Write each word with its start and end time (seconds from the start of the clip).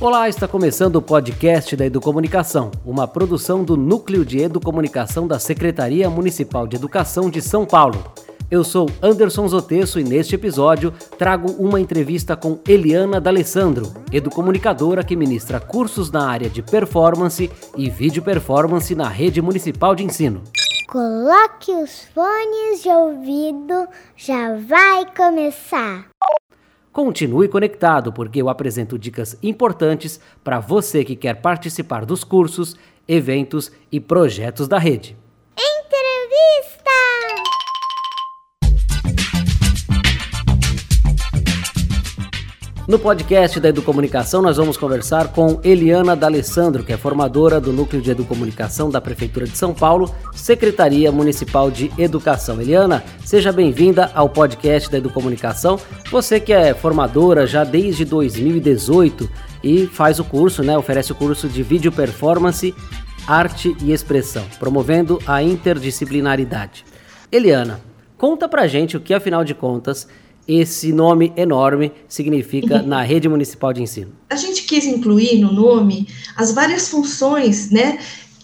Olá, 0.00 0.30
está 0.30 0.48
começando 0.48 0.96
o 0.96 1.02
podcast 1.02 1.76
da 1.76 1.84
Educomunicação, 1.84 2.70
uma 2.86 3.06
produção 3.06 3.62
do 3.62 3.76
Núcleo 3.76 4.24
de 4.24 4.38
Educomunicação 4.38 5.28
da 5.28 5.38
Secretaria 5.38 6.08
Municipal 6.08 6.66
de 6.66 6.74
Educação 6.74 7.28
de 7.28 7.42
São 7.42 7.66
Paulo. 7.66 8.02
Eu 8.50 8.64
sou 8.64 8.88
Anderson 9.02 9.46
Zotesso 9.46 10.00
e 10.00 10.02
neste 10.02 10.34
episódio 10.34 10.90
trago 11.18 11.52
uma 11.52 11.78
entrevista 11.78 12.34
com 12.34 12.58
Eliana 12.66 13.20
D'Alessandro, 13.20 13.92
educomunicadora 14.10 15.04
que 15.04 15.14
ministra 15.14 15.60
cursos 15.60 16.10
na 16.10 16.26
área 16.26 16.48
de 16.48 16.62
performance 16.62 17.50
e 17.76 17.90
vídeo 17.90 18.22
performance 18.22 18.94
na 18.94 19.06
rede 19.06 19.42
municipal 19.42 19.94
de 19.94 20.02
ensino. 20.02 20.42
Coloque 20.88 21.72
os 21.72 22.06
fones 22.14 22.82
de 22.82 22.88
ouvido, 22.88 23.86
já 24.16 24.56
vai 24.56 25.04
começar. 25.14 26.06
Continue 26.92 27.48
conectado, 27.48 28.12
porque 28.12 28.42
eu 28.42 28.48
apresento 28.48 28.98
dicas 28.98 29.38
importantes 29.42 30.20
para 30.42 30.58
você 30.58 31.04
que 31.04 31.14
quer 31.14 31.40
participar 31.40 32.04
dos 32.04 32.24
cursos, 32.24 32.76
eventos 33.06 33.70
e 33.92 34.00
projetos 34.00 34.66
da 34.66 34.78
rede. 34.78 35.16
Entrevista! 35.56 36.69
No 42.90 42.98
podcast 42.98 43.60
da 43.60 43.68
Educomunicação, 43.68 44.42
nós 44.42 44.56
vamos 44.56 44.76
conversar 44.76 45.28
com 45.28 45.60
Eliana 45.62 46.16
D'Alessandro, 46.16 46.82
que 46.82 46.92
é 46.92 46.96
formadora 46.96 47.60
do 47.60 47.72
Núcleo 47.72 48.02
de 48.02 48.10
Educomunicação 48.10 48.90
da 48.90 49.00
Prefeitura 49.00 49.46
de 49.46 49.56
São 49.56 49.72
Paulo, 49.72 50.12
Secretaria 50.34 51.12
Municipal 51.12 51.70
de 51.70 51.88
Educação. 51.96 52.60
Eliana, 52.60 53.04
seja 53.24 53.52
bem-vinda 53.52 54.10
ao 54.12 54.28
podcast 54.28 54.90
da 54.90 54.98
Educomunicação. 54.98 55.78
Você 56.10 56.40
que 56.40 56.52
é 56.52 56.74
formadora 56.74 57.46
já 57.46 57.62
desde 57.62 58.04
2018 58.04 59.30
e 59.62 59.86
faz 59.86 60.18
o 60.18 60.24
curso, 60.24 60.64
né? 60.64 60.76
Oferece 60.76 61.12
o 61.12 61.14
curso 61.14 61.48
de 61.48 61.62
Vídeo 61.62 61.92
Performance, 61.92 62.74
Arte 63.24 63.72
e 63.80 63.92
Expressão, 63.92 64.44
promovendo 64.58 65.20
a 65.28 65.40
interdisciplinaridade. 65.40 66.84
Eliana, 67.30 67.80
conta 68.18 68.48
pra 68.48 68.66
gente 68.66 68.96
o 68.96 69.00
que, 69.00 69.14
afinal 69.14 69.44
de 69.44 69.54
contas, 69.54 70.08
esse 70.58 70.92
nome 70.92 71.32
enorme 71.36 71.92
significa 72.08 72.82
na 72.82 73.02
rede 73.02 73.28
municipal 73.28 73.72
de 73.72 73.82
ensino? 73.82 74.12
A 74.28 74.36
gente 74.36 74.62
quis 74.64 74.84
incluir 74.84 75.38
no 75.38 75.52
nome 75.52 76.08
as 76.36 76.52
várias 76.52 76.88
funções, 76.88 77.70
né? 77.70 77.98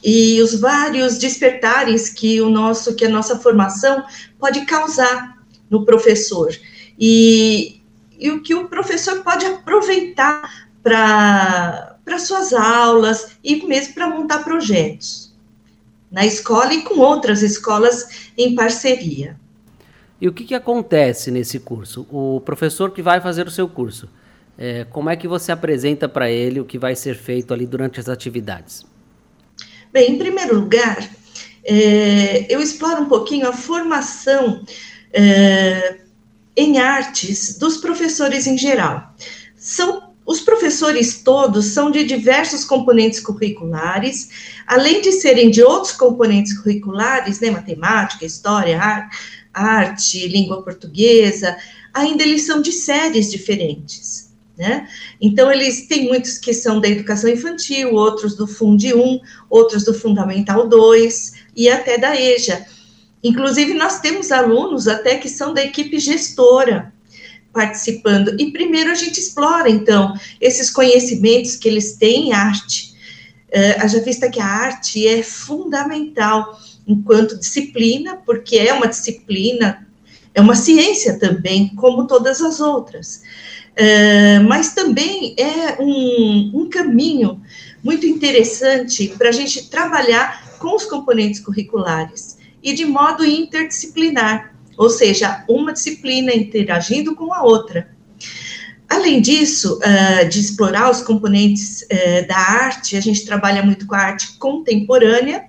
E 0.04 0.40
os 0.40 0.60
vários 0.60 1.18
despertares 1.18 2.08
que 2.08 2.40
o 2.40 2.48
nosso, 2.48 2.94
que 2.94 3.04
a 3.04 3.08
nossa 3.08 3.38
formação 3.38 4.04
pode 4.38 4.64
causar 4.66 5.36
no 5.68 5.84
professor. 5.84 6.54
E, 6.98 7.80
e 8.18 8.30
o 8.30 8.40
que 8.40 8.54
o 8.54 8.68
professor 8.68 9.22
pode 9.22 9.44
aproveitar 9.44 10.68
para 10.82 12.18
suas 12.18 12.52
aulas 12.52 13.36
e 13.42 13.66
mesmo 13.66 13.94
para 13.94 14.08
montar 14.08 14.44
projetos 14.44 15.34
na 16.10 16.24
escola 16.24 16.72
e 16.72 16.82
com 16.82 17.00
outras 17.00 17.42
escolas 17.42 18.30
em 18.38 18.54
parceria. 18.54 19.38
E 20.20 20.28
o 20.28 20.32
que, 20.32 20.44
que 20.44 20.54
acontece 20.54 21.30
nesse 21.30 21.60
curso? 21.60 22.06
O 22.10 22.40
professor 22.40 22.90
que 22.90 23.02
vai 23.02 23.20
fazer 23.20 23.46
o 23.46 23.50
seu 23.50 23.68
curso, 23.68 24.08
é, 24.56 24.84
como 24.84 25.10
é 25.10 25.16
que 25.16 25.28
você 25.28 25.52
apresenta 25.52 26.08
para 26.08 26.30
ele 26.30 26.60
o 26.60 26.64
que 26.64 26.78
vai 26.78 26.96
ser 26.96 27.16
feito 27.16 27.52
ali 27.52 27.66
durante 27.66 28.00
as 28.00 28.08
atividades? 28.08 28.84
Bem, 29.92 30.12
em 30.12 30.18
primeiro 30.18 30.58
lugar, 30.58 30.98
é, 31.64 32.46
eu 32.48 32.60
exploro 32.60 33.02
um 33.02 33.08
pouquinho 33.08 33.48
a 33.48 33.52
formação 33.52 34.64
é, 35.12 35.98
em 36.56 36.78
artes 36.78 37.58
dos 37.58 37.76
professores 37.76 38.46
em 38.46 38.56
geral. 38.56 39.14
São 39.54 40.06
os 40.24 40.40
professores 40.40 41.22
todos 41.22 41.66
são 41.66 41.88
de 41.88 42.02
diversos 42.02 42.64
componentes 42.64 43.20
curriculares, 43.20 44.28
além 44.66 45.00
de 45.00 45.12
serem 45.12 45.50
de 45.50 45.62
outros 45.62 45.92
componentes 45.92 46.58
curriculares, 46.58 47.38
né, 47.38 47.48
matemática, 47.50 48.24
história, 48.26 48.80
arte, 48.80 49.16
arte, 49.56 50.28
língua 50.28 50.62
portuguesa, 50.62 51.56
ainda 51.92 52.22
eles 52.22 52.42
são 52.42 52.60
de 52.60 52.72
séries 52.72 53.30
diferentes. 53.30 54.26
Né? 54.56 54.88
Então, 55.20 55.52
eles 55.52 55.86
têm 55.86 56.06
muitos 56.06 56.38
que 56.38 56.54
são 56.54 56.80
da 56.80 56.88
educação 56.88 57.28
infantil, 57.28 57.92
outros 57.94 58.34
do 58.34 58.46
Fundi 58.46 58.94
1, 58.94 59.20
outros 59.50 59.84
do 59.84 59.92
Fundamental 59.92 60.68
2 60.68 61.32
e 61.54 61.68
até 61.68 61.98
da 61.98 62.18
EJA. 62.18 62.64
Inclusive, 63.22 63.74
nós 63.74 64.00
temos 64.00 64.30
alunos 64.32 64.88
até 64.88 65.16
que 65.16 65.28
são 65.28 65.52
da 65.52 65.62
equipe 65.62 65.98
gestora 65.98 66.92
participando. 67.52 68.38
E 68.38 68.52
primeiro 68.52 68.90
a 68.90 68.94
gente 68.94 69.18
explora, 69.18 69.68
então, 69.68 70.14
esses 70.40 70.70
conhecimentos 70.70 71.56
que 71.56 71.66
eles 71.66 71.94
têm 71.96 72.28
em 72.28 72.32
arte. 72.32 72.94
Uh, 73.48 73.80
haja 73.82 74.00
vista 74.00 74.30
que 74.30 74.40
a 74.40 74.46
arte 74.46 75.06
é 75.06 75.22
fundamental 75.22 76.58
enquanto 76.86 77.38
disciplina, 77.38 78.16
porque 78.24 78.56
é 78.56 78.72
uma 78.72 78.86
disciplina, 78.86 79.86
é 80.34 80.40
uma 80.40 80.54
ciência 80.54 81.18
também, 81.18 81.68
como 81.74 82.06
todas 82.06 82.40
as 82.40 82.60
outras. 82.60 83.22
Uh, 83.72 84.42
mas 84.48 84.74
também 84.74 85.34
é 85.38 85.82
um, 85.82 86.52
um 86.54 86.70
caminho 86.70 87.42
muito 87.82 88.06
interessante 88.06 89.08
para 89.18 89.28
a 89.28 89.32
gente 89.32 89.68
trabalhar 89.68 90.56
com 90.58 90.74
os 90.74 90.84
componentes 90.84 91.40
curriculares 91.40 92.38
e 92.62 92.72
de 92.72 92.84
modo 92.84 93.24
interdisciplinar, 93.24 94.54
ou 94.76 94.88
seja, 94.88 95.44
uma 95.48 95.72
disciplina 95.72 96.34
interagindo 96.34 97.14
com 97.14 97.32
a 97.32 97.42
outra. 97.42 97.88
Além 98.88 99.20
disso, 99.20 99.78
uh, 99.78 100.28
de 100.28 100.40
explorar 100.40 100.90
os 100.90 101.02
componentes 101.02 101.82
uh, 101.82 102.26
da 102.26 102.36
arte, 102.36 102.96
a 102.96 103.00
gente 103.00 103.24
trabalha 103.24 103.62
muito 103.62 103.86
com 103.86 103.94
a 103.94 103.98
arte 103.98 104.38
contemporânea, 104.38 105.44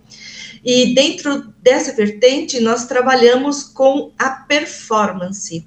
e 0.64 0.94
dentro 0.94 1.54
dessa 1.62 1.94
vertente, 1.94 2.60
nós 2.60 2.86
trabalhamos 2.86 3.64
com 3.64 4.12
a 4.18 4.30
performance. 4.30 5.66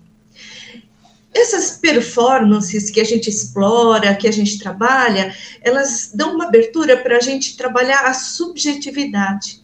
Essas 1.33 1.77
performances 1.77 2.91
que 2.91 3.01
a 3.01 3.05
gente 3.05 3.31
explora, 3.31 4.15
que 4.17 4.27
a 4.27 4.33
gente 4.33 4.59
trabalha, 4.59 5.35
elas 5.63 6.11
dão 6.13 6.35
uma 6.35 6.47
abertura 6.47 6.97
para 6.97 7.17
a 7.19 7.21
gente 7.21 7.57
trabalhar 7.57 8.01
a 8.01 8.15
subjetividade. 8.15 9.63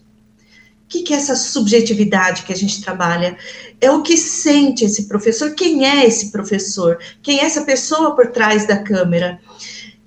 O 0.84 0.88
que, 0.88 1.02
que 1.02 1.12
é 1.12 1.16
essa 1.16 1.34
subjetividade 1.34 2.44
que 2.44 2.52
a 2.52 2.56
gente 2.56 2.80
trabalha? 2.80 3.36
É 3.80 3.90
o 3.90 4.02
que 4.02 4.16
sente 4.16 4.84
esse 4.84 5.08
professor, 5.08 5.52
quem 5.54 5.84
é 5.84 6.06
esse 6.06 6.30
professor, 6.30 6.98
quem 7.20 7.40
é 7.40 7.44
essa 7.44 7.64
pessoa 7.64 8.14
por 8.14 8.28
trás 8.28 8.68
da 8.68 8.78
câmera. 8.78 9.40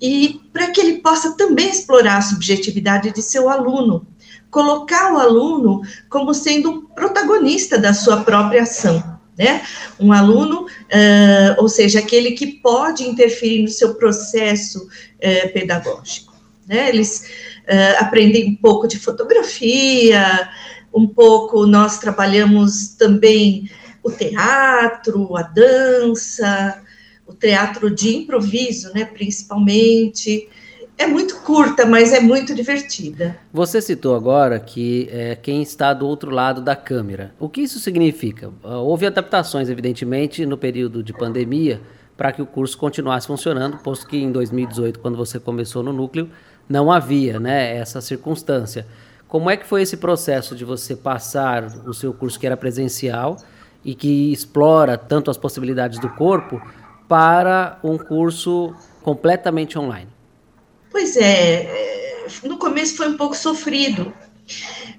E 0.00 0.40
para 0.50 0.70
que 0.70 0.80
ele 0.80 1.00
possa 1.00 1.36
também 1.36 1.68
explorar 1.68 2.16
a 2.16 2.22
subjetividade 2.22 3.12
de 3.12 3.20
seu 3.20 3.50
aluno 3.50 4.06
colocar 4.50 5.12
o 5.12 5.18
aluno 5.18 5.82
como 6.08 6.34
sendo 6.34 6.82
protagonista 6.94 7.78
da 7.78 7.94
sua 7.94 8.18
própria 8.18 8.62
ação. 8.62 9.18
Né? 9.38 9.62
Um 9.98 10.12
aluno, 10.12 10.66
uh, 10.66 11.54
ou 11.58 11.68
seja, 11.68 12.00
aquele 12.00 12.32
que 12.32 12.46
pode 12.46 13.04
interferir 13.04 13.62
no 13.62 13.68
seu 13.68 13.94
processo 13.94 14.86
uh, 14.86 15.52
pedagógico. 15.52 16.34
Né? 16.66 16.90
Eles 16.90 17.24
uh, 17.64 18.04
aprendem 18.04 18.50
um 18.50 18.56
pouco 18.56 18.86
de 18.86 18.98
fotografia, 18.98 20.50
um 20.92 21.06
pouco 21.06 21.66
nós 21.66 21.98
trabalhamos 21.98 22.88
também 22.88 23.70
o 24.02 24.10
teatro, 24.10 25.36
a 25.36 25.42
dança, 25.42 26.82
o 27.26 27.32
teatro 27.32 27.90
de 27.90 28.16
improviso, 28.16 28.92
né, 28.92 29.04
principalmente 29.04 30.48
é 31.00 31.06
muito 31.06 31.36
curta, 31.40 31.86
mas 31.86 32.12
é 32.12 32.20
muito 32.20 32.54
divertida. 32.54 33.38
Você 33.50 33.80
citou 33.80 34.14
agora 34.14 34.60
que 34.60 35.08
é 35.10 35.34
quem 35.34 35.62
está 35.62 35.94
do 35.94 36.06
outro 36.06 36.30
lado 36.30 36.60
da 36.60 36.76
câmera. 36.76 37.32
O 37.40 37.48
que 37.48 37.62
isso 37.62 37.80
significa? 37.80 38.50
Ah, 38.62 38.78
houve 38.80 39.06
adaptações, 39.06 39.70
evidentemente, 39.70 40.44
no 40.44 40.58
período 40.58 41.02
de 41.02 41.14
pandemia 41.14 41.80
para 42.18 42.32
que 42.32 42.42
o 42.42 42.46
curso 42.46 42.76
continuasse 42.76 43.26
funcionando, 43.26 43.78
posto 43.78 44.06
que 44.06 44.18
em 44.18 44.30
2018, 44.30 44.98
quando 44.98 45.16
você 45.16 45.40
começou 45.40 45.82
no 45.82 45.90
núcleo, 45.90 46.28
não 46.68 46.92
havia 46.92 47.40
né, 47.40 47.78
essa 47.78 48.02
circunstância. 48.02 48.86
Como 49.26 49.48
é 49.48 49.56
que 49.56 49.66
foi 49.66 49.80
esse 49.80 49.96
processo 49.96 50.54
de 50.54 50.66
você 50.66 50.94
passar 50.94 51.64
o 51.86 51.94
seu 51.94 52.12
curso 52.12 52.38
que 52.38 52.44
era 52.44 52.58
presencial 52.58 53.38
e 53.82 53.94
que 53.94 54.30
explora 54.30 54.98
tanto 54.98 55.30
as 55.30 55.38
possibilidades 55.38 55.98
do 55.98 56.10
corpo 56.10 56.60
para 57.08 57.78
um 57.82 57.96
curso 57.96 58.74
completamente 59.02 59.78
online? 59.78 60.19
Pois 60.90 61.16
é, 61.16 61.62
é, 61.62 62.26
no 62.44 62.58
começo 62.58 62.96
foi 62.96 63.08
um 63.08 63.16
pouco 63.16 63.36
sofrido, 63.36 64.12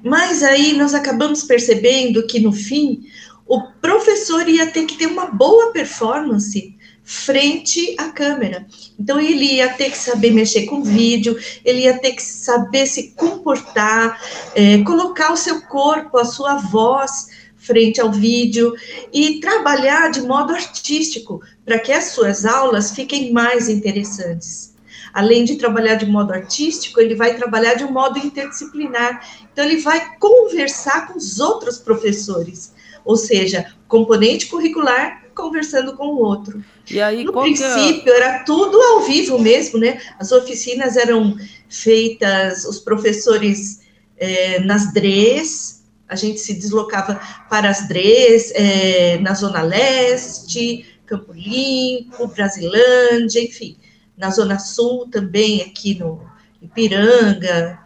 mas 0.03 0.41
aí 0.41 0.73
nós 0.73 0.93
acabamos 0.93 1.43
percebendo 1.43 2.25
que 2.25 2.39
no 2.39 2.53
fim 2.53 3.03
o 3.45 3.61
professor 3.81 4.47
ia 4.47 4.67
ter 4.67 4.85
que 4.85 4.97
ter 4.97 5.07
uma 5.07 5.25
boa 5.25 5.73
performance 5.73 6.77
frente 7.03 7.93
à 7.97 8.09
câmera. 8.09 8.65
Então 8.97 9.19
ele 9.19 9.55
ia 9.55 9.67
ter 9.73 9.89
que 9.91 9.97
saber 9.97 10.31
mexer 10.31 10.65
com 10.65 10.81
vídeo, 10.81 11.37
ele 11.65 11.81
ia 11.81 11.99
ter 11.99 12.13
que 12.13 12.23
saber 12.23 12.85
se 12.85 13.11
comportar, 13.11 14.17
é, 14.55 14.81
colocar 14.83 15.33
o 15.33 15.37
seu 15.37 15.61
corpo, 15.63 16.17
a 16.17 16.23
sua 16.23 16.55
voz 16.55 17.27
frente 17.57 17.99
ao 17.99 18.11
vídeo 18.11 18.73
e 19.11 19.39
trabalhar 19.41 20.09
de 20.09 20.21
modo 20.21 20.53
artístico 20.53 21.41
para 21.65 21.77
que 21.77 21.91
as 21.91 22.05
suas 22.05 22.45
aulas 22.45 22.91
fiquem 22.91 23.33
mais 23.33 23.67
interessantes. 23.67 24.70
Além 25.13 25.43
de 25.43 25.55
trabalhar 25.55 25.95
de 25.95 26.05
modo 26.05 26.33
artístico, 26.33 26.99
ele 26.99 27.15
vai 27.15 27.35
trabalhar 27.35 27.75
de 27.75 27.83
um 27.83 27.91
modo 27.91 28.19
interdisciplinar. 28.19 29.25
Então, 29.51 29.65
ele 29.65 29.77
vai 29.81 30.15
conversar 30.17 31.07
com 31.07 31.17
os 31.17 31.39
outros 31.39 31.77
professores, 31.77 32.73
ou 33.03 33.15
seja, 33.15 33.73
componente 33.87 34.47
curricular 34.47 35.21
conversando 35.33 35.95
com 35.95 36.07
o 36.07 36.19
outro. 36.19 36.63
E 36.89 37.01
aí, 37.01 37.23
no 37.23 37.33
princípio, 37.33 38.11
é... 38.11 38.17
era 38.17 38.43
tudo 38.43 38.79
ao 38.79 39.01
vivo 39.01 39.39
mesmo, 39.39 39.79
né? 39.79 40.01
As 40.19 40.31
oficinas 40.31 40.97
eram 40.97 41.35
feitas, 41.69 42.65
os 42.65 42.79
professores 42.79 43.81
é, 44.17 44.59
nas 44.59 44.93
DREs, 44.93 45.81
a 46.07 46.15
gente 46.15 46.39
se 46.39 46.53
deslocava 46.53 47.19
para 47.49 47.69
as 47.69 47.87
DREs, 47.87 48.51
é, 48.53 49.17
na 49.19 49.33
Zona 49.33 49.61
Leste, 49.61 50.85
Campo 51.05 51.31
Limpo, 51.33 52.27
Brasilândia, 52.27 53.41
enfim, 53.41 53.77
na 54.17 54.29
Zona 54.29 54.59
Sul 54.59 55.07
também, 55.09 55.61
aqui 55.61 55.97
no 55.97 56.21
Ipiranga, 56.61 57.79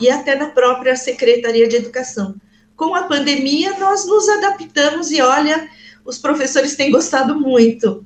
e 0.00 0.10
até 0.10 0.34
na 0.34 0.46
própria 0.46 0.96
Secretaria 0.96 1.68
de 1.68 1.76
Educação. 1.76 2.34
Com 2.76 2.94
a 2.94 3.04
pandemia, 3.04 3.78
nós 3.78 4.06
nos 4.06 4.28
adaptamos 4.28 5.10
e 5.10 5.20
olha, 5.20 5.68
os 6.04 6.18
professores 6.18 6.74
têm 6.74 6.90
gostado 6.90 7.38
muito. 7.38 8.04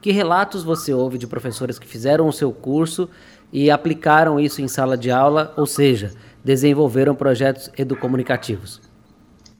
Que 0.00 0.12
relatos 0.12 0.64
você 0.64 0.92
ouve 0.92 1.18
de 1.18 1.26
professores 1.26 1.78
que 1.78 1.86
fizeram 1.86 2.28
o 2.28 2.32
seu 2.32 2.52
curso 2.52 3.08
e 3.52 3.70
aplicaram 3.70 4.38
isso 4.38 4.60
em 4.60 4.68
sala 4.68 4.96
de 4.96 5.10
aula, 5.10 5.52
ou 5.56 5.66
seja, 5.66 6.12
desenvolveram 6.44 7.14
projetos 7.14 7.70
educomunicativos? 7.76 8.80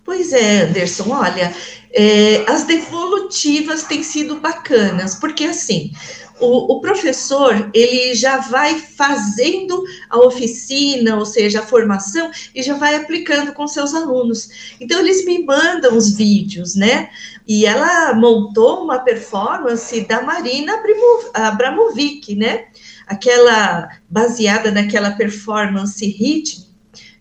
Pois 0.05 0.32
é, 0.32 0.62
Anderson, 0.62 1.11
olha, 1.11 1.52
é, 1.93 2.49
as 2.49 2.64
devolutivas 2.64 3.82
têm 3.82 4.05
sido 4.05 4.38
bacanas, 4.41 5.17
porque 5.17 5.44
assim, 5.44 5.91
o, 6.38 6.75
o, 6.75 6.81
professor, 6.81 7.71
ele 7.73 8.15
já 8.15 8.38
vai 8.38 8.79
fazendo 8.79 9.83
a 10.11 10.19
oficina, 10.19 11.17
ou 11.17 11.25
seja, 11.25 11.61
a 11.61 11.67
formação, 11.67 12.31
e 12.55 12.62
já 12.62 12.75
vai 12.75 12.94
aplicando 12.94 13.53
com 13.53 13.67
seus 13.67 13.94
alunos. 13.94 14.77
Então, 14.81 15.00
eles 15.00 15.25
me 15.25 15.44
mandam 15.44 15.97
os 15.97 16.15
vídeos, 16.15 16.75
né? 16.75 17.09
E 17.47 17.65
ela 17.65 18.15
montou 18.15 18.85
uma 18.85 18.99
performance 18.99 20.00
da 20.03 20.23
Marina 20.23 20.75
Abramovic, 21.33 22.35
né? 22.35 22.67
Aquela, 23.06 23.88
baseada 24.09 24.71
naquela 24.71 25.12
performance 25.12 26.05
ritmo, 26.06 26.67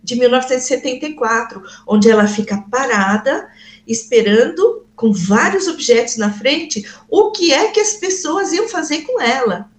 de 0.04 0.16
1974, 0.16 1.64
onde 1.88 2.10
ela 2.10 2.28
fica 2.28 2.64
parada, 2.70 3.48
esperando, 3.88 4.85
com 4.96 5.12
vários 5.12 5.68
objetos 5.68 6.18
na 6.18 6.32
frente, 6.32 6.86
o 7.10 7.32
que 7.32 7.54
é 7.54 7.70
que 7.72 7.80
as 7.80 7.94
pessoas 7.94 8.54
iam 8.54 8.68
fazer 8.68 9.02
com 9.02 9.22
ela. 9.22 9.70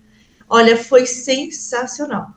Olha, 0.48 0.76
foi 0.76 1.06
sensacional. 1.06 2.28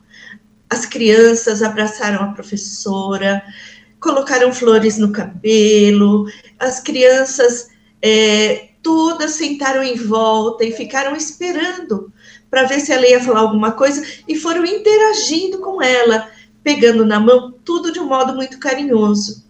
As 0.68 0.86
crianças 0.86 1.62
abraçaram 1.62 2.24
a 2.24 2.32
professora, 2.32 3.42
colocaram 4.00 4.52
flores 4.52 4.98
no 4.98 5.12
cabelo, 5.12 6.26
as 6.58 6.80
crianças 6.80 7.68
é, 8.00 8.70
todas 8.82 9.32
sentaram 9.32 9.82
em 9.82 9.96
volta 9.96 10.64
e 10.64 10.72
ficaram 10.72 11.14
esperando 11.14 12.12
para 12.50 12.64
ver 12.64 12.80
se 12.80 12.92
ela 12.92 13.06
ia 13.06 13.22
falar 13.22 13.40
alguma 13.40 13.72
coisa 13.72 14.04
e 14.26 14.34
foram 14.34 14.64
interagindo 14.64 15.58
com 15.58 15.82
ela 15.82 16.28
pegando 16.62 17.04
na 17.04 17.18
mão, 17.18 17.52
tudo 17.64 17.92
de 17.92 17.98
um 17.98 18.06
modo 18.06 18.34
muito 18.34 18.58
carinhoso. 18.58 19.49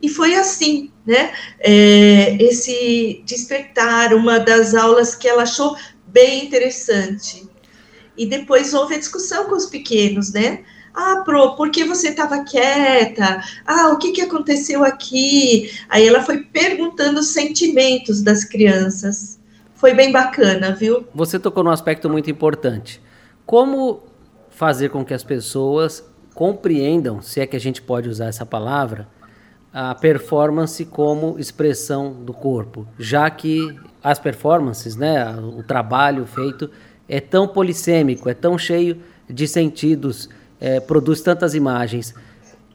E 0.00 0.08
foi 0.08 0.34
assim, 0.34 0.90
né? 1.06 1.32
É, 1.60 2.36
esse 2.42 3.22
despertar, 3.24 4.14
uma 4.14 4.38
das 4.38 4.74
aulas 4.74 5.14
que 5.14 5.28
ela 5.28 5.42
achou 5.42 5.76
bem 6.06 6.44
interessante. 6.44 7.48
E 8.16 8.26
depois 8.26 8.72
houve 8.72 8.94
a 8.94 8.98
discussão 8.98 9.44
com 9.46 9.56
os 9.56 9.66
pequenos, 9.66 10.32
né? 10.32 10.64
Ah, 10.94 11.22
Pro, 11.24 11.54
por 11.56 11.70
que 11.70 11.84
você 11.84 12.08
estava 12.08 12.42
quieta? 12.42 13.42
Ah, 13.66 13.88
o 13.88 13.98
que, 13.98 14.12
que 14.12 14.22
aconteceu 14.22 14.82
aqui? 14.82 15.70
Aí 15.90 16.06
ela 16.08 16.22
foi 16.22 16.38
perguntando 16.38 17.20
os 17.20 17.28
sentimentos 17.28 18.22
das 18.22 18.44
crianças. 18.44 19.38
Foi 19.74 19.92
bem 19.92 20.10
bacana, 20.10 20.74
viu? 20.74 21.06
Você 21.14 21.38
tocou 21.38 21.62
num 21.62 21.70
aspecto 21.70 22.08
muito 22.08 22.30
importante. 22.30 23.02
Como 23.44 24.04
fazer 24.48 24.88
com 24.88 25.04
que 25.04 25.12
as 25.12 25.22
pessoas 25.22 26.02
compreendam, 26.34 27.20
se 27.20 27.40
é 27.40 27.46
que 27.46 27.56
a 27.56 27.60
gente 27.60 27.82
pode 27.82 28.08
usar 28.08 28.26
essa 28.26 28.46
palavra, 28.46 29.06
a 29.78 29.94
performance 29.94 30.82
como 30.86 31.38
expressão 31.38 32.10
do 32.10 32.32
corpo, 32.32 32.86
já 32.98 33.28
que 33.28 33.78
as 34.02 34.18
performances, 34.18 34.96
né, 34.96 35.30
o 35.36 35.62
trabalho 35.62 36.24
feito 36.24 36.70
é 37.06 37.20
tão 37.20 37.46
polissêmico, 37.46 38.26
é 38.30 38.32
tão 38.32 38.56
cheio 38.56 39.02
de 39.28 39.46
sentidos, 39.46 40.30
é, 40.58 40.80
produz 40.80 41.20
tantas 41.20 41.54
imagens. 41.54 42.14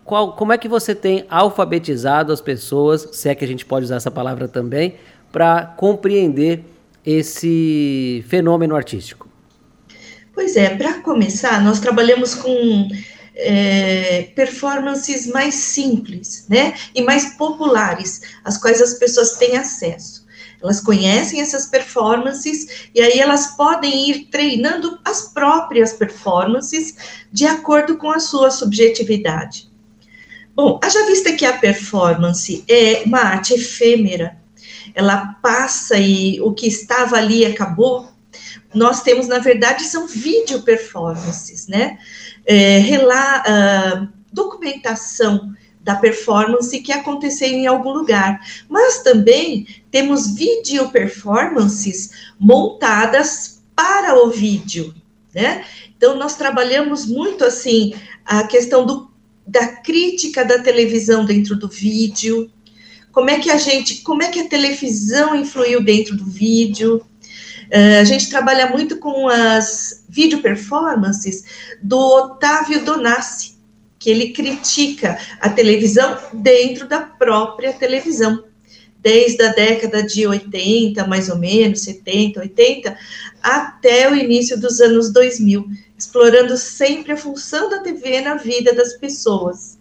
Qual, 0.05 0.33
como 0.35 0.53
é 0.53 0.59
que 0.59 0.67
você 0.67 0.93
tem 0.93 1.25
alfabetizado 1.27 2.31
as 2.31 2.39
pessoas, 2.39 3.09
se 3.13 3.29
é 3.29 3.33
que 3.33 3.43
a 3.43 3.47
gente 3.47 3.65
pode 3.65 3.85
usar 3.85 3.95
essa 3.95 4.11
palavra 4.11 4.47
também, 4.47 4.93
para 5.31 5.65
compreender 5.65 6.63
esse 7.03 8.23
fenômeno 8.27 8.75
artístico? 8.75 9.27
Pois 10.35 10.55
é, 10.55 10.75
para 10.77 11.01
começar, 11.01 11.63
nós 11.63 11.79
trabalhamos 11.79 12.35
com 12.35 12.87
é, 13.41 14.31
performances 14.35 15.27
mais 15.27 15.55
simples, 15.55 16.45
né, 16.47 16.73
e 16.93 17.01
mais 17.01 17.35
populares, 17.35 18.21
às 18.43 18.57
quais 18.57 18.81
as 18.81 18.93
pessoas 18.95 19.33
têm 19.33 19.57
acesso. 19.57 20.21
Elas 20.61 20.79
conhecem 20.79 21.41
essas 21.41 21.65
performances 21.65 22.87
e 22.93 23.01
aí 23.01 23.19
elas 23.19 23.55
podem 23.57 24.11
ir 24.11 24.27
treinando 24.29 24.99
as 25.03 25.33
próprias 25.33 25.91
performances 25.91 26.95
de 27.31 27.47
acordo 27.47 27.97
com 27.97 28.11
a 28.11 28.19
sua 28.19 28.51
subjetividade. 28.51 29.71
Bom, 30.53 30.79
haja 30.83 31.05
vista 31.07 31.33
que 31.33 31.45
a 31.45 31.57
performance 31.57 32.63
é 32.67 33.01
uma 33.05 33.21
arte 33.21 33.55
efêmera, 33.55 34.37
ela 34.93 35.35
passa 35.41 35.97
e 35.97 36.39
o 36.41 36.53
que 36.53 36.67
estava 36.67 37.15
ali 37.15 37.45
acabou, 37.45 38.11
nós 38.73 39.01
temos, 39.01 39.27
na 39.27 39.39
verdade, 39.39 39.83
são 39.83 40.07
vídeo 40.07 40.61
performances, 40.61 41.67
né? 41.67 41.97
É, 42.45 42.79
uh, 42.79 44.07
documentação 44.31 45.53
da 45.83 45.95
performance 45.95 46.79
que 46.79 46.91
aconteceu 46.91 47.49
em 47.49 47.67
algum 47.67 47.91
lugar. 47.91 48.39
Mas 48.69 49.01
também 49.01 49.67
temos 49.89 50.35
vídeo 50.35 50.89
performances 50.89 52.11
montadas 52.39 53.61
para 53.75 54.15
o 54.23 54.29
vídeo, 54.29 54.93
né? 55.33 55.65
Então, 55.97 56.15
nós 56.15 56.35
trabalhamos 56.35 57.05
muito, 57.05 57.43
assim, 57.43 57.93
a 58.25 58.43
questão 58.43 58.85
do, 58.85 59.11
da 59.45 59.67
crítica 59.67 60.43
da 60.45 60.59
televisão 60.59 61.25
dentro 61.25 61.55
do 61.55 61.67
vídeo, 61.67 62.49
como 63.11 63.29
é 63.29 63.39
que 63.39 63.51
a 63.51 63.57
gente, 63.57 64.01
como 64.01 64.23
é 64.23 64.29
que 64.29 64.39
a 64.39 64.47
televisão 64.47 65.35
influiu 65.35 65.83
dentro 65.83 66.15
do 66.15 66.25
vídeo, 66.25 67.05
a 67.71 68.03
gente 68.03 68.29
trabalha 68.29 68.69
muito 68.69 68.97
com 68.97 69.27
as 69.27 70.03
video 70.09 70.41
performances 70.41 71.43
do 71.81 71.97
Otávio 71.97 72.83
Donassi, 72.83 73.57
que 73.97 74.09
ele 74.09 74.33
critica 74.33 75.17
a 75.39 75.49
televisão 75.49 76.17
dentro 76.33 76.87
da 76.87 76.99
própria 76.99 77.71
televisão. 77.71 78.43
Desde 78.99 79.41
a 79.41 79.51
década 79.51 80.03
de 80.03 80.27
80, 80.27 81.07
mais 81.07 81.27
ou 81.27 81.37
menos, 81.37 81.81
70, 81.81 82.39
80, 82.39 82.95
até 83.41 84.11
o 84.11 84.15
início 84.15 84.59
dos 84.59 84.79
anos 84.79 85.11
2000, 85.11 85.65
explorando 85.97 86.55
sempre 86.55 87.13
a 87.13 87.17
função 87.17 87.67
da 87.67 87.79
TV 87.79 88.21
na 88.21 88.35
vida 88.35 88.75
das 88.75 88.93
pessoas. 88.93 89.79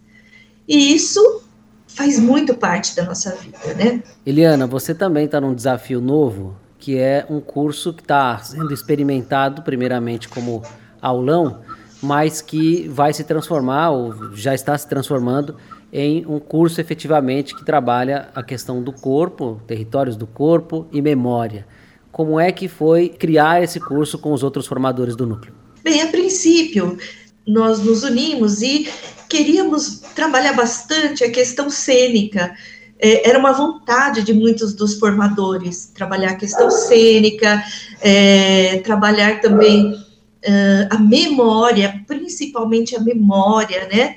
E 0.67 0.95
isso 0.95 1.43
faz 1.85 2.17
muito 2.17 2.55
parte 2.55 2.95
da 2.95 3.03
nossa 3.03 3.35
vida, 3.35 3.59
né? 3.75 4.01
Eliana, 4.25 4.65
você 4.65 4.95
também 4.95 5.25
está 5.25 5.39
num 5.39 5.53
desafio 5.53 6.01
novo 6.01 6.55
que 6.81 6.97
é 6.97 7.25
um 7.29 7.39
curso 7.39 7.93
que 7.93 8.01
está 8.01 8.39
sendo 8.39 8.73
experimentado 8.73 9.61
primeiramente 9.61 10.27
como 10.27 10.63
aulão, 10.99 11.61
mas 12.01 12.41
que 12.41 12.87
vai 12.89 13.13
se 13.13 13.23
transformar, 13.23 13.91
ou 13.91 14.35
já 14.35 14.55
está 14.55 14.75
se 14.75 14.89
transformando, 14.89 15.55
em 15.93 16.25
um 16.25 16.39
curso 16.39 16.81
efetivamente 16.81 17.55
que 17.55 17.63
trabalha 17.63 18.29
a 18.33 18.41
questão 18.41 18.81
do 18.81 18.91
corpo, 18.91 19.61
territórios 19.67 20.15
do 20.15 20.25
corpo 20.25 20.87
e 20.91 21.01
memória. 21.01 21.67
Como 22.11 22.39
é 22.39 22.51
que 22.51 22.67
foi 22.67 23.09
criar 23.09 23.61
esse 23.63 23.79
curso 23.79 24.17
com 24.17 24.33
os 24.33 24.41
outros 24.41 24.65
formadores 24.65 25.15
do 25.15 25.27
núcleo? 25.27 25.53
Bem, 25.83 26.01
a 26.01 26.07
princípio, 26.07 26.97
nós 27.45 27.79
nos 27.79 28.03
unimos 28.03 28.63
e 28.63 28.89
queríamos 29.29 29.99
trabalhar 30.15 30.53
bastante 30.53 31.23
a 31.23 31.31
questão 31.31 31.69
cênica 31.69 32.55
é, 33.01 33.27
era 33.27 33.39
uma 33.39 33.51
vontade 33.51 34.21
de 34.21 34.31
muitos 34.31 34.73
dos 34.73 34.99
formadores 34.99 35.91
trabalhar 35.93 36.31
a 36.31 36.35
questão 36.35 36.69
cênica, 36.69 37.63
é, 37.99 38.77
trabalhar 38.79 39.41
também 39.41 39.93
uh, 39.93 40.87
a 40.89 40.99
memória, 40.99 42.03
principalmente 42.07 42.95
a 42.95 42.99
memória, 42.99 43.87
né? 43.87 44.15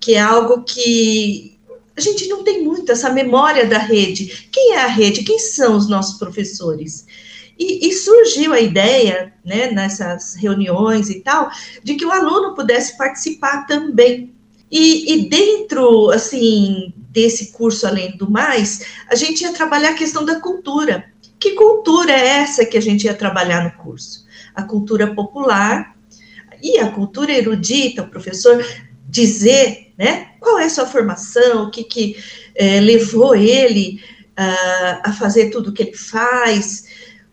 Que 0.00 0.14
é 0.14 0.20
algo 0.20 0.62
que 0.62 1.58
a 1.96 2.00
gente 2.00 2.26
não 2.26 2.42
tem 2.42 2.64
muito 2.64 2.90
essa 2.90 3.10
memória 3.10 3.66
da 3.66 3.78
rede. 3.78 4.48
Quem 4.50 4.72
é 4.72 4.80
a 4.80 4.86
rede? 4.86 5.22
Quem 5.22 5.38
são 5.38 5.76
os 5.76 5.88
nossos 5.88 6.18
professores? 6.18 7.06
E, 7.56 7.88
e, 7.88 7.92
surgiu 7.92 8.52
a 8.52 8.60
ideia, 8.60 9.32
né, 9.44 9.70
nessas 9.70 10.34
reuniões 10.34 11.08
e 11.08 11.20
tal, 11.20 11.48
de 11.84 11.94
que 11.94 12.04
o 12.04 12.10
aluno 12.10 12.52
pudesse 12.52 12.98
participar 12.98 13.64
também. 13.66 14.34
E, 14.68 15.12
e, 15.12 15.28
dentro, 15.28 16.10
assim, 16.10 16.92
desse 17.14 17.52
curso, 17.52 17.86
além 17.86 18.16
do 18.16 18.28
mais, 18.28 18.84
a 19.08 19.14
gente 19.14 19.42
ia 19.42 19.52
trabalhar 19.52 19.90
a 19.90 19.94
questão 19.94 20.24
da 20.24 20.40
cultura. 20.40 21.04
Que 21.38 21.52
cultura 21.52 22.12
é 22.12 22.26
essa 22.40 22.66
que 22.66 22.76
a 22.76 22.82
gente 22.82 23.04
ia 23.04 23.14
trabalhar 23.14 23.62
no 23.62 23.82
curso? 23.82 24.26
A 24.52 24.64
cultura 24.64 25.14
popular 25.14 25.96
e 26.60 26.78
a 26.78 26.90
cultura 26.90 27.32
erudita, 27.32 28.02
o 28.02 28.10
professor 28.10 28.62
dizer, 29.08 29.92
né, 29.96 30.30
qual 30.40 30.58
é 30.58 30.68
sua 30.68 30.86
formação, 30.86 31.64
o 31.64 31.70
que, 31.70 31.84
que 31.84 32.16
é, 32.56 32.80
levou 32.80 33.36
ele 33.36 34.00
uh, 34.36 35.00
a 35.04 35.12
fazer 35.12 35.50
tudo 35.50 35.70
o 35.70 35.72
que 35.72 35.84
ele 35.84 35.96
faz, 35.96 36.84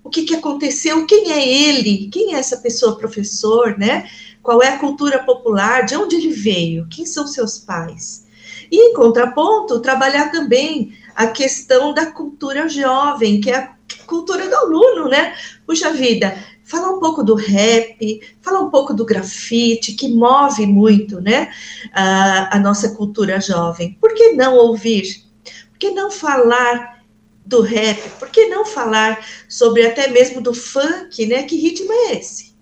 o 0.04 0.10
que, 0.10 0.24
que 0.24 0.36
aconteceu, 0.36 1.08
quem 1.08 1.32
é 1.32 1.48
ele, 1.48 2.10
quem 2.12 2.36
é 2.36 2.38
essa 2.38 2.58
pessoa 2.58 2.98
professor, 2.98 3.78
né? 3.80 4.08
Qual 4.44 4.62
é 4.62 4.70
a 4.70 4.80
cultura 4.80 5.24
popular, 5.24 5.86
de 5.86 5.96
onde 5.96 6.16
ele 6.16 6.30
veio, 6.30 6.88
quem 6.90 7.06
são 7.06 7.26
seus 7.26 7.58
pais. 7.58 8.26
E, 8.72 8.78
em 8.78 8.94
contraponto, 8.94 9.82
trabalhar 9.82 10.32
também 10.32 10.98
a 11.14 11.28
questão 11.28 11.94
da 11.94 12.06
cultura 12.06 12.70
jovem, 12.70 13.42
que 13.42 13.52
é 13.52 13.58
a 13.58 13.76
cultura 14.08 14.48
do 14.48 14.56
aluno, 14.56 15.10
né? 15.10 15.36
Puxa 15.68 15.92
vida, 15.92 16.38
falar 16.64 16.90
um 16.90 17.00
pouco 17.00 17.22
do 17.22 17.36
rap, 17.36 18.22
falar 18.42 18.62
um 18.62 18.70
pouco 18.70 18.94
do 18.94 19.06
grafite, 19.06 19.92
que 19.92 20.08
move 20.08 20.66
muito, 20.66 21.20
né? 21.20 21.52
A, 21.94 22.56
a 22.56 22.60
nossa 22.60 22.96
cultura 22.96 23.42
jovem. 23.42 23.98
Por 24.00 24.14
que 24.14 24.32
não 24.32 24.56
ouvir? 24.56 25.24
Por 25.70 25.78
que 25.78 25.92
não 25.92 26.10
falar 26.10 27.02
do 27.46 27.62
rap, 27.62 28.00
por 28.20 28.30
que 28.30 28.46
não 28.46 28.66
falar 28.66 29.26
sobre 29.50 29.86
até 29.86 30.08
mesmo 30.08 30.40
do 30.40 30.54
funk, 30.54 31.26
né? 31.26 31.44
Que 31.44 31.58
ritmo 31.58 31.92
é 31.92 32.14
esse? 32.14 32.56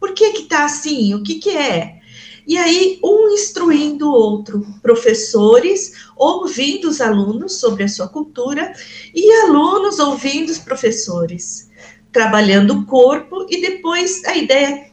Por 0.00 0.12
que 0.12 0.32
que 0.32 0.42
tá 0.44 0.64
assim? 0.64 1.14
O 1.14 1.22
que 1.22 1.36
que 1.36 1.50
é? 1.50 2.00
E 2.46 2.58
aí, 2.58 2.98
um 3.02 3.30
instruindo 3.30 4.06
o 4.06 4.12
outro, 4.12 4.66
professores 4.82 5.92
ouvindo 6.16 6.88
os 6.88 7.00
alunos 7.00 7.58
sobre 7.58 7.84
a 7.84 7.88
sua 7.88 8.08
cultura 8.08 8.72
e 9.14 9.32
alunos 9.44 9.98
ouvindo 9.98 10.50
os 10.50 10.58
professores, 10.58 11.70
trabalhando 12.12 12.74
o 12.74 12.86
corpo, 12.86 13.46
e 13.48 13.60
depois 13.60 14.22
a 14.24 14.36
ideia 14.36 14.86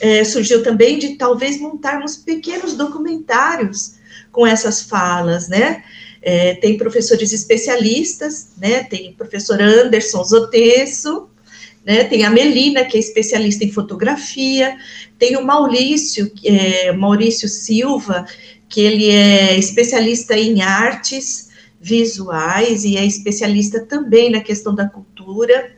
é, 0.00 0.24
surgiu 0.24 0.62
também 0.62 0.98
de 0.98 1.16
talvez 1.16 1.60
montarmos 1.60 2.16
pequenos 2.16 2.74
documentários 2.74 3.94
com 4.32 4.46
essas 4.46 4.82
falas, 4.82 5.48
né? 5.48 5.84
É, 6.22 6.54
tem 6.56 6.76
professores 6.76 7.32
especialistas, 7.32 8.48
né? 8.58 8.82
Tem 8.84 9.10
o 9.10 9.14
professor 9.14 9.60
Anderson 9.60 10.22
Zotesso, 10.22 11.29
né? 11.84 12.04
Tem 12.04 12.24
a 12.24 12.30
Melina, 12.30 12.84
que 12.84 12.96
é 12.96 13.00
especialista 13.00 13.64
em 13.64 13.72
fotografia, 13.72 14.76
tem 15.18 15.36
o 15.36 15.44
Maurício, 15.44 16.30
é, 16.44 16.92
Maurício 16.92 17.48
Silva, 17.48 18.26
que 18.68 18.80
ele 18.80 19.10
é 19.10 19.58
especialista 19.58 20.36
em 20.36 20.62
artes 20.62 21.48
visuais 21.80 22.84
e 22.84 22.96
é 22.96 23.04
especialista 23.04 23.80
também 23.80 24.30
na 24.30 24.40
questão 24.40 24.74
da 24.74 24.88
cultura 24.88 25.74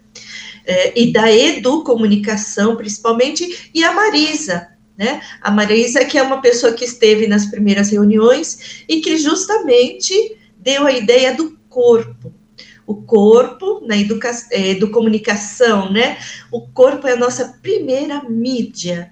é, 0.67 1.01
e 1.01 1.13
da 1.13 1.33
educomunicação, 1.33 2.77
principalmente, 2.77 3.71
e 3.73 3.85
a 3.85 3.93
Marisa, 3.93 4.69
né? 4.97 5.23
A 5.41 5.51
Marisa, 5.51 6.05
que 6.05 6.19
é 6.19 6.23
uma 6.23 6.41
pessoa 6.41 6.73
que 6.73 6.85
esteve 6.85 7.27
nas 7.27 7.47
primeiras 7.47 7.91
reuniões 7.91 8.85
e 8.89 9.01
que 9.01 9.17
justamente 9.17 10.37
deu 10.59 10.87
a 10.87 10.93
ideia 10.93 11.35
do 11.35 11.59
corpo. 11.69 12.33
O 12.87 12.97
corpo 12.97 13.81
na 13.87 13.97
educação, 13.97 14.49
é, 14.53 14.75
do 14.75 14.91
comunicação, 14.91 15.91
né? 15.91 16.19
O 16.51 16.61
corpo 16.61 17.07
é 17.07 17.13
a 17.13 17.17
nossa 17.17 17.59
primeira 17.63 18.23
mídia. 18.25 19.11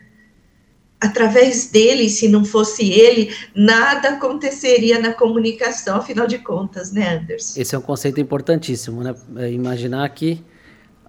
Através 1.00 1.70
dele, 1.70 2.10
se 2.10 2.28
não 2.28 2.44
fosse 2.44 2.90
ele, 2.90 3.34
nada 3.54 4.10
aconteceria 4.10 4.98
na 4.98 5.14
comunicação, 5.14 5.96
afinal 5.96 6.26
de 6.26 6.38
contas, 6.38 6.92
né, 6.92 7.16
Anderson? 7.16 7.58
Esse 7.58 7.74
é 7.74 7.78
um 7.78 7.82
conceito 7.82 8.20
importantíssimo, 8.20 9.02
né? 9.02 9.14
É 9.36 9.50
imaginar 9.50 10.06
que 10.10 10.44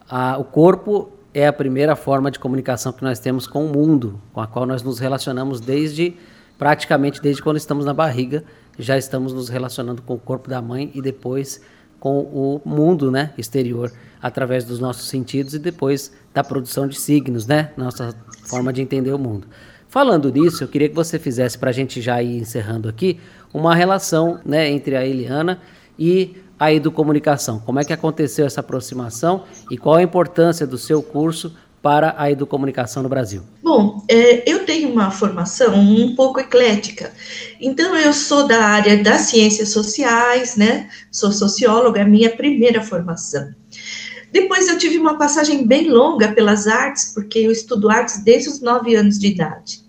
a, 0.09 0.37
o 0.37 0.45
corpo 0.45 1.11
é 1.33 1.47
a 1.47 1.53
primeira 1.53 1.95
forma 1.95 2.31
de 2.31 2.39
comunicação 2.39 2.93
que 2.93 3.03
nós 3.03 3.19
temos 3.19 3.47
com 3.47 3.65
o 3.65 3.69
mundo, 3.69 4.21
com 4.31 4.39
a 4.39 4.47
qual 4.47 4.65
nós 4.65 4.81
nos 4.81 4.99
relacionamos 4.99 5.59
desde 5.59 6.15
praticamente 6.61 7.19
desde 7.19 7.41
quando 7.41 7.57
estamos 7.57 7.85
na 7.85 7.93
barriga, 7.93 8.43
já 8.77 8.95
estamos 8.95 9.33
nos 9.33 9.49
relacionando 9.49 9.99
com 10.03 10.13
o 10.13 10.19
corpo 10.19 10.47
da 10.47 10.61
mãe 10.61 10.91
e 10.93 11.01
depois 11.01 11.59
com 12.01 12.19
o 12.19 12.61
mundo, 12.65 13.11
né, 13.11 13.31
exterior, 13.37 13.93
através 14.19 14.65
dos 14.65 14.79
nossos 14.79 15.07
sentidos 15.07 15.53
e 15.53 15.59
depois 15.59 16.11
da 16.33 16.43
produção 16.43 16.87
de 16.87 16.99
signos, 16.99 17.45
né, 17.45 17.71
nossa 17.77 18.13
forma 18.43 18.73
de 18.73 18.81
entender 18.81 19.13
o 19.13 19.19
mundo. 19.19 19.47
Falando 19.87 20.31
nisso, 20.31 20.63
eu 20.63 20.67
queria 20.67 20.89
que 20.89 20.95
você 20.95 21.19
fizesse 21.19 21.59
para 21.59 21.69
a 21.69 21.73
gente 21.73 22.01
já 22.01 22.21
ir 22.21 22.37
encerrando 22.37 22.89
aqui 22.89 23.19
uma 23.53 23.75
relação, 23.75 24.39
né, 24.43 24.67
entre 24.67 24.95
a 24.95 25.05
Eliana 25.05 25.61
e 25.97 26.37
a 26.59 26.73
educomunicação. 26.73 27.59
Como 27.59 27.79
é 27.79 27.85
que 27.85 27.93
aconteceu 27.93 28.47
essa 28.47 28.61
aproximação 28.61 29.43
e 29.69 29.77
qual 29.77 29.97
a 29.97 30.03
importância 30.03 30.65
do 30.65 30.79
seu 30.79 31.03
curso 31.03 31.55
para 31.81 32.13
a 32.17 32.29
educomunicação 32.29 33.01
no 33.01 33.09
Brasil? 33.09 33.41
Bom, 33.61 34.03
é, 34.07 34.49
eu 34.49 34.65
tenho 34.65 34.89
uma 34.89 35.09
formação 35.09 35.73
um 35.73 36.15
pouco 36.15 36.39
eclética. 36.39 37.11
Então, 37.59 37.95
eu 37.95 38.13
sou 38.13 38.47
da 38.47 38.63
área 38.63 39.01
das 39.01 39.21
ciências 39.21 39.69
sociais, 39.69 40.55
né? 40.55 40.89
Sou 41.11 41.31
socióloga, 41.31 42.01
é 42.01 42.05
minha 42.05 42.29
primeira 42.29 42.81
formação. 42.81 43.53
Depois, 44.31 44.67
eu 44.67 44.77
tive 44.77 44.97
uma 44.97 45.17
passagem 45.17 45.65
bem 45.65 45.89
longa 45.89 46.31
pelas 46.31 46.67
artes, 46.67 47.11
porque 47.13 47.39
eu 47.39 47.51
estudo 47.51 47.89
artes 47.89 48.23
desde 48.23 48.49
os 48.49 48.61
nove 48.61 48.95
anos 48.95 49.17
de 49.17 49.27
idade. 49.27 49.81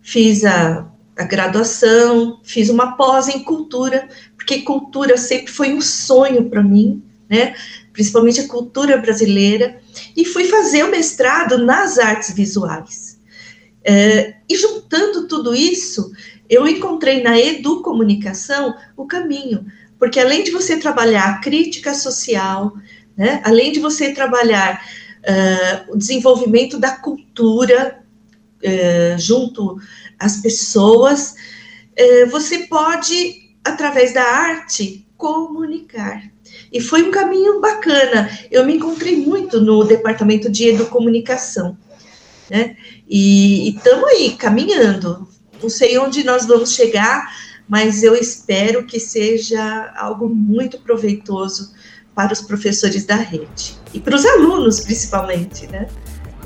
Fiz 0.00 0.44
a, 0.44 0.86
a 1.16 1.24
graduação, 1.24 2.40
fiz 2.42 2.70
uma 2.70 2.96
pós 2.96 3.28
em 3.28 3.44
cultura, 3.44 4.08
porque 4.36 4.62
cultura 4.62 5.16
sempre 5.16 5.52
foi 5.52 5.72
um 5.72 5.80
sonho 5.80 6.48
para 6.48 6.62
mim, 6.62 7.02
né? 7.28 7.54
Principalmente 7.94 8.40
a 8.40 8.48
cultura 8.48 8.98
brasileira, 8.98 9.80
e 10.14 10.26
fui 10.26 10.44
fazer 10.44 10.84
o 10.84 10.90
mestrado 10.90 11.56
nas 11.56 11.98
artes 11.98 12.34
visuais. 12.34 13.18
É, 13.82 14.34
e 14.48 14.56
juntando 14.56 15.26
tudo 15.26 15.54
isso, 15.54 16.12
eu 16.50 16.68
encontrei 16.68 17.22
na 17.22 17.38
educomunicação 17.38 18.74
o 18.96 19.06
caminho, 19.06 19.64
porque 19.98 20.20
além 20.20 20.44
de 20.44 20.50
você 20.50 20.76
trabalhar 20.76 21.24
a 21.24 21.38
crítica 21.40 21.94
social, 21.94 22.76
né, 23.16 23.40
além 23.44 23.72
de 23.72 23.80
você 23.80 24.12
trabalhar 24.12 24.84
uh, 25.22 25.92
o 25.92 25.96
desenvolvimento 25.96 26.78
da 26.78 26.96
cultura 26.96 28.02
uh, 28.62 29.18
junto 29.18 29.78
às 30.18 30.38
pessoas, 30.38 31.34
uh, 31.98 32.30
você 32.30 32.66
pode 32.66 33.44
através 33.64 34.12
da 34.12 34.22
arte, 34.22 35.06
comunicar. 35.16 36.33
E 36.72 36.80
foi 36.80 37.02
um 37.02 37.10
caminho 37.10 37.60
bacana. 37.60 38.30
Eu 38.50 38.64
me 38.64 38.74
encontrei 38.74 39.16
muito 39.16 39.60
no 39.60 39.84
departamento 39.84 40.50
de 40.50 40.68
educomunicação, 40.68 41.76
né? 42.50 42.76
E 43.08 43.70
estamos 43.70 44.04
aí, 44.10 44.30
caminhando. 44.32 45.28
Não 45.62 45.70
sei 45.70 45.98
onde 45.98 46.24
nós 46.24 46.46
vamos 46.46 46.74
chegar, 46.74 47.32
mas 47.68 48.02
eu 48.02 48.14
espero 48.14 48.84
que 48.84 49.00
seja 49.00 49.92
algo 49.96 50.28
muito 50.28 50.78
proveitoso 50.78 51.72
para 52.14 52.32
os 52.32 52.40
professores 52.40 53.04
da 53.04 53.16
rede 53.16 53.74
e 53.92 54.00
para 54.00 54.14
os 54.14 54.24
alunos, 54.24 54.80
principalmente, 54.80 55.66
né? 55.66 55.88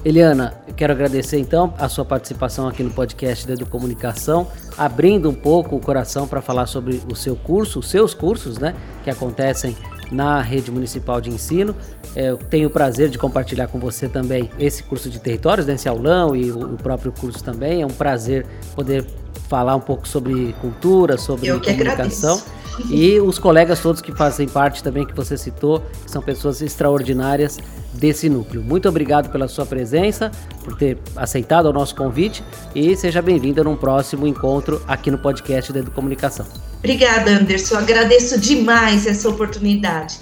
Eliana, 0.05 0.55
eu 0.67 0.75
quero 0.75 0.93
agradecer 0.93 1.39
então 1.39 1.75
a 1.77 1.89
sua 1.89 2.05
participação 2.05 2.69
aqui 2.69 2.83
no 2.83 2.91
podcast 2.91 3.47
da 3.47 3.53
Educomunicação, 3.53 4.47
abrindo 4.77 5.29
um 5.29 5.35
pouco 5.35 5.77
o 5.77 5.81
coração 5.81 6.27
para 6.27 6.41
falar 6.41 6.67
sobre 6.67 7.03
o 7.11 7.17
seu 7.17 7.35
curso, 7.35 7.81
os 7.81 7.91
seus 7.91 8.15
cursos, 8.15 8.59
né, 8.59 8.75
que 9.03 9.11
acontecem 9.11 9.77
na 10.11 10.41
rede 10.41 10.71
municipal 10.71 11.21
de 11.21 11.31
ensino. 11.31 11.75
É, 12.15 12.31
eu 12.31 12.37
tenho 12.37 12.69
o 12.69 12.71
prazer 12.71 13.09
de 13.09 13.19
compartilhar 13.19 13.69
com 13.69 13.79
você 13.79 14.09
também 14.09 14.51
esse 14.59 14.83
curso 14.83 15.11
de 15.11 15.19
territórios, 15.19 15.67
né, 15.67 15.75
esse 15.75 15.89
aulão 15.89 16.35
e 16.35 16.51
o, 16.51 16.77
próprio 16.77 17.13
curso 17.13 17.43
também. 17.43 17.83
É 17.83 17.87
um 17.87 17.91
prazer 17.91 18.47
poder 18.75 19.05
falar 19.49 19.77
um 19.77 19.81
pouco 19.81 20.07
sobre 20.07 20.55
cultura, 20.61 21.17
sobre 21.17 21.49
comunicação. 21.61 22.35
Agradeço. 22.35 22.59
E 22.89 23.19
os 23.19 23.41
colegas 23.41 23.81
todos 23.81 24.01
que 24.01 24.13
fazem 24.13 24.47
parte 24.47 24.85
também, 24.85 25.05
que 25.05 25.13
você 25.13 25.37
citou, 25.37 25.83
que 26.05 26.11
são 26.11 26.23
pessoas 26.23 26.63
extraordinárias 26.63 27.59
desse 27.93 28.29
núcleo. 28.29 28.63
Muito 28.63 28.89
obrigado 28.89 29.31
pela 29.31 29.49
sua 29.49 29.67
presença, 29.67 30.31
por 30.63 30.77
ter 30.77 30.97
aceitado 31.17 31.67
o 31.67 31.73
nosso 31.73 31.97
convite 31.97 32.45
e 32.75 32.97
seja 32.97 33.21
bem-vinda 33.21 33.65
num 33.65 33.77
próximo 33.77 34.27
encontro 34.27 34.81
aqui 34.87 35.11
no 35.11 35.19
podcast 35.19 35.73
da 35.73 35.81
Educomunicação. 35.81 36.47
Obrigada, 36.79 37.31
Anderson. 37.31 37.77
agradeço 37.77 38.41
demais 38.41 39.07
essa 39.07 39.29
oportunidade. 39.29 40.21